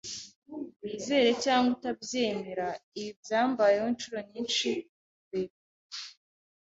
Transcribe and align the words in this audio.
Wizere 0.81 1.31
cyangwa 1.43 1.69
utabyemera, 1.75 2.67
ibi 2.99 3.11
byambayeho 3.21 3.87
inshuro 3.91 4.17
nyinshi 4.29 4.69
mbere. 5.25 5.55